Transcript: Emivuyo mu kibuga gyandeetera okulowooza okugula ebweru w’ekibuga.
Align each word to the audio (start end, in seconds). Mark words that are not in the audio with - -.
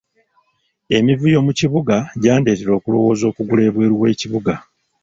Emivuyo 0.97 1.39
mu 1.45 1.51
kibuga 1.59 1.95
gyandeetera 2.21 2.71
okulowooza 2.77 3.23
okugula 3.27 3.61
ebweru 3.69 3.95
w’ekibuga. 4.01 4.53